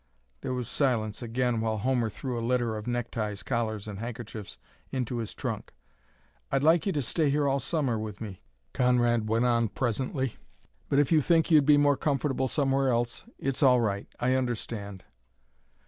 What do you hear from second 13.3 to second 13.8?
it's all